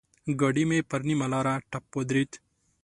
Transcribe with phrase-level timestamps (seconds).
[0.39, 2.31] ګاډی مې پر نيمه لاره ټپ ودرېد.